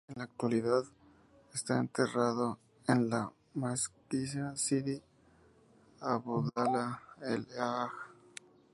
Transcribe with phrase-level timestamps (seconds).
[0.09, 0.83] En la actualidad,
[1.53, 2.57] está enterrado
[2.87, 4.99] en la Mezquita Sidi
[5.99, 7.91] Abdullah El Hajj.